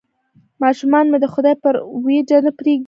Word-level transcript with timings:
ماشومان 0.63 1.05
مې 1.11 1.17
د 1.21 1.25
خدای 1.33 1.55
پر 1.63 1.75
اوېجه 1.95 2.37
نه 2.45 2.51
پرېږدي. 2.59 2.79